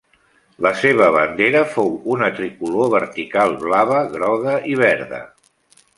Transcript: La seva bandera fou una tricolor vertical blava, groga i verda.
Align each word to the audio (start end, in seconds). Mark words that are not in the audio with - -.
La 0.65 0.69
seva 0.83 1.09
bandera 1.15 1.61
fou 1.75 1.93
una 2.15 2.31
tricolor 2.39 2.91
vertical 2.95 3.55
blava, 3.67 4.03
groga 4.19 4.57
i 4.73 4.77
verda. 4.85 5.25